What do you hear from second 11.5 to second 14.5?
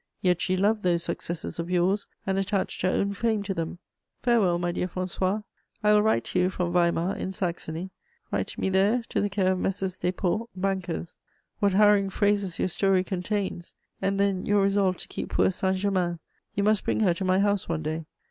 What harrowing phrases your story contains! And then